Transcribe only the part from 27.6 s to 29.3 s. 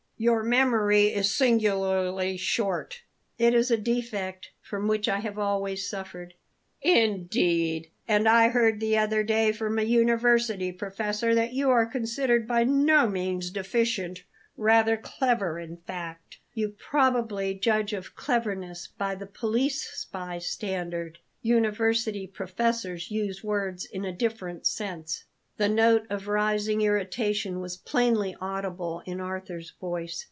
plainly audible in